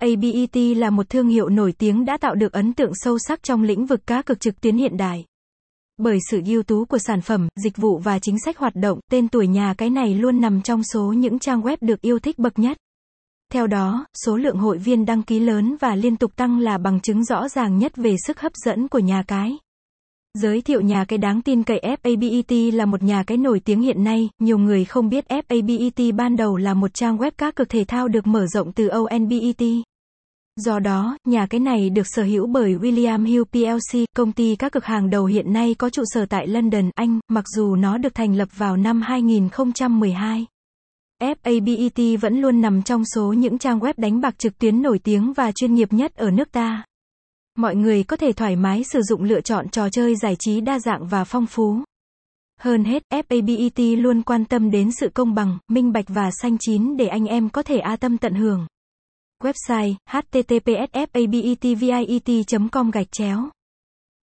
[0.00, 3.62] abet là một thương hiệu nổi tiếng đã tạo được ấn tượng sâu sắc trong
[3.62, 5.24] lĩnh vực cá cược trực tuyến hiện đại.
[5.98, 9.28] Bởi sự ưu tú của sản phẩm, dịch vụ và chính sách hoạt động, tên
[9.28, 12.58] tuổi nhà cái này luôn nằm trong số những trang web được yêu thích bậc
[12.58, 12.76] nhất.
[13.52, 17.00] Theo đó, số lượng hội viên đăng ký lớn và liên tục tăng là bằng
[17.00, 19.58] chứng rõ ràng nhất về sức hấp dẫn của nhà cái.
[20.34, 24.04] Giới thiệu nhà cái đáng tin cậy FABET là một nhà cái nổi tiếng hiện
[24.04, 27.84] nay, nhiều người không biết FABET ban đầu là một trang web cá cược thể
[27.88, 29.62] thao được mở rộng từ ONBET.
[30.64, 34.72] Do đó, nhà cái này được sở hữu bởi William Hill plc, công ty các
[34.72, 38.14] cực hàng đầu hiện nay có trụ sở tại London, Anh, mặc dù nó được
[38.14, 40.46] thành lập vào năm 2012.
[41.22, 45.32] FABET vẫn luôn nằm trong số những trang web đánh bạc trực tuyến nổi tiếng
[45.32, 46.84] và chuyên nghiệp nhất ở nước ta.
[47.58, 50.78] Mọi người có thể thoải mái sử dụng lựa chọn trò chơi giải trí đa
[50.78, 51.76] dạng và phong phú.
[52.60, 56.96] Hơn hết, FABET luôn quan tâm đến sự công bằng, minh bạch và xanh chín
[56.96, 58.66] để anh em có thể a tâm tận hưởng.
[59.44, 63.50] Website https fabetvit com gạch chéo.